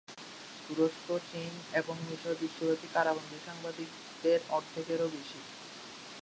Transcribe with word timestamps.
তুরস্ক, 0.65 1.07
চীন 1.27 1.51
এবং 1.73 1.95
মিশর 2.07 2.35
বিশ্বব্যাপী 2.41 2.87
কারাবন্দী 2.95 3.39
সাংবাদিকদের 3.39 4.39
অর্ধেকেরও 4.49 5.07
বেশি। 5.09 5.39